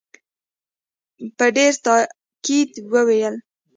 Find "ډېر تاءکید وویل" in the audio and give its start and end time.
1.55-3.35